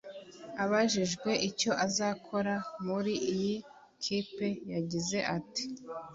[0.63, 2.53] Abajijwe icyo azakora
[2.85, 3.53] muri iyi
[4.03, 5.63] kipe yagize ati